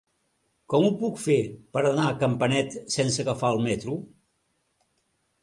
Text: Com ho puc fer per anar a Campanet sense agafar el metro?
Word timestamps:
Com 0.73 0.85
ho 0.85 0.87
puc 1.01 1.19
fer 1.25 1.35
per 1.77 1.83
anar 1.89 2.07
a 2.07 2.15
Campanet 2.23 2.79
sense 2.95 3.27
agafar 3.27 3.53
el 3.59 3.63
metro? 3.69 4.01